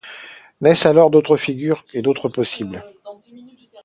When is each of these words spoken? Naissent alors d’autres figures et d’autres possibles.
Naissent 0.61 0.87
alors 0.87 1.11
d’autres 1.11 1.37
figures 1.37 1.85
et 1.93 2.01
d’autres 2.01 2.27
possibles. 2.27 2.83